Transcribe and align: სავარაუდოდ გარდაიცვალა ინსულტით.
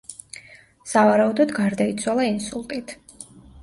სავარაუდოდ 0.93 1.55
გარდაიცვალა 1.61 2.29
ინსულტით. 2.35 3.01